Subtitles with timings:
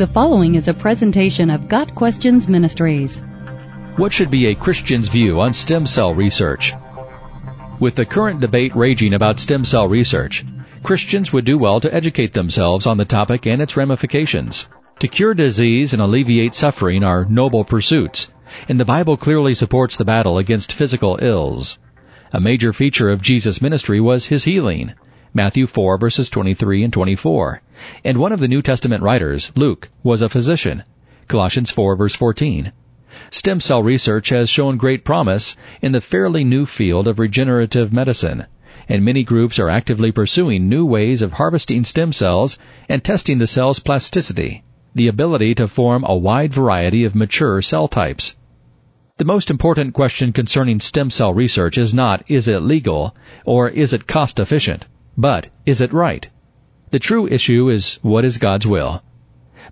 [0.00, 3.18] The following is a presentation of Got Questions Ministries.
[3.96, 6.72] What should be a Christian's view on stem cell research?
[7.80, 10.42] With the current debate raging about stem cell research,
[10.82, 14.70] Christians would do well to educate themselves on the topic and its ramifications.
[15.00, 18.30] To cure disease and alleviate suffering are noble pursuits,
[18.70, 21.78] and the Bible clearly supports the battle against physical ills.
[22.32, 24.94] A major feature of Jesus' ministry was his healing.
[25.32, 27.62] Matthew 4 verses 23 and 24.
[28.04, 30.82] And one of the New Testament writers, Luke, was a physician.
[31.28, 32.72] Colossians 4 verse 14.
[33.30, 38.46] Stem cell research has shown great promise in the fairly new field of regenerative medicine,
[38.88, 42.58] and many groups are actively pursuing new ways of harvesting stem cells
[42.88, 44.64] and testing the cell's plasticity,
[44.96, 48.34] the ability to form a wide variety of mature cell types.
[49.18, 53.92] The most important question concerning stem cell research is not is it legal or is
[53.92, 54.86] it cost efficient?
[55.20, 56.26] But is it right?
[56.92, 59.02] The true issue is what is God's will?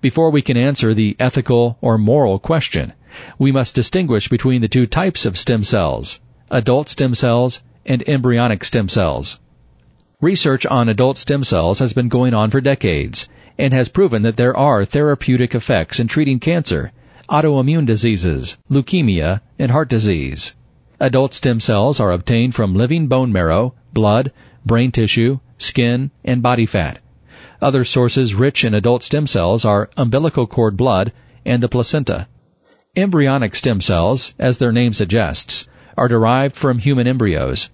[0.02, 2.92] Before we can answer the ethical or moral question,
[3.38, 8.62] we must distinguish between the two types of stem cells, adult stem cells and embryonic
[8.62, 9.40] stem cells.
[10.20, 14.36] Research on adult stem cells has been going on for decades and has proven that
[14.36, 16.92] there are therapeutic effects in treating cancer,
[17.30, 20.54] autoimmune diseases, leukemia, and heart disease.
[21.00, 24.30] Adult stem cells are obtained from living bone marrow, blood,
[24.64, 26.98] brain tissue, skin, and body fat.
[27.60, 31.12] Other sources rich in adult stem cells are umbilical cord blood
[31.44, 32.28] and the placenta.
[32.96, 37.70] Embryonic stem cells, as their name suggests, are derived from human embryos.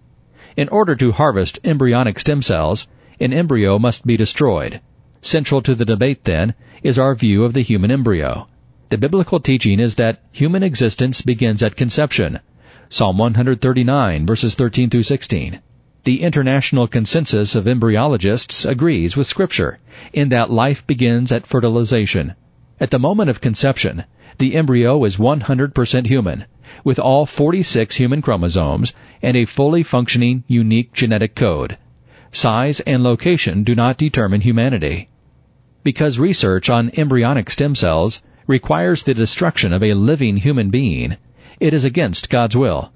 [0.57, 2.89] In order to harvest embryonic stem cells,
[3.21, 4.81] an embryo must be destroyed.
[5.21, 8.47] Central to the debate, then, is our view of the human embryo.
[8.91, 12.41] The biblical teaching is that human existence begins at conception.
[12.89, 15.61] Psalm 139 verses 13 through 16.
[16.05, 19.79] The international consensus of embryologists agrees with Scripture
[20.13, 22.35] in that life begins at fertilization.
[22.79, 24.05] At the moment of conception,
[24.37, 26.45] the embryo is 100% human,
[26.85, 28.93] with all 46 human chromosomes
[29.23, 31.79] and a fully functioning unique genetic code.
[32.33, 35.09] Size and location do not determine humanity.
[35.85, 41.17] Because research on embryonic stem cells requires the destruction of a living human being,
[41.59, 42.93] it is against God's will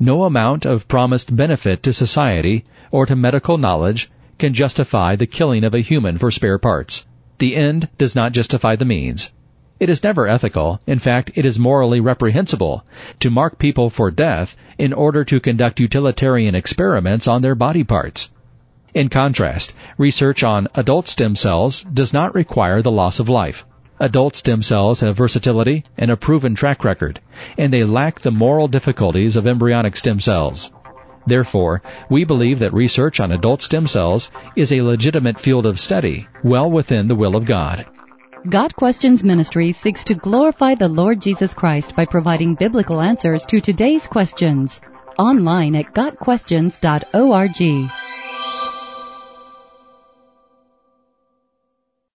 [0.00, 5.62] no amount of promised benefit to society or to medical knowledge can justify the killing
[5.62, 7.06] of a human for spare parts.
[7.38, 9.32] The end does not justify the means.
[9.78, 12.84] It is never ethical, in fact it is morally reprehensible,
[13.20, 18.30] to mark people for death in order to conduct utilitarian experiments on their body parts.
[18.92, 23.64] In contrast, research on adult stem cells does not require the loss of life.
[24.00, 27.20] Adult stem cells have versatility and a proven track record,
[27.58, 30.72] and they lack the moral difficulties of embryonic stem cells.
[31.26, 36.26] Therefore, we believe that research on adult stem cells is a legitimate field of study,
[36.42, 37.84] well within the will of God.
[38.48, 43.60] Got Questions Ministry seeks to glorify the Lord Jesus Christ by providing biblical answers to
[43.60, 44.80] today's questions.
[45.18, 47.90] Online at GotQuestions.org.